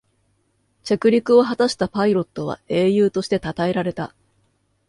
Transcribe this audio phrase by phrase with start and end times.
[0.83, 4.15] 着陸を果たしたパイロットは英雄としてたたえられた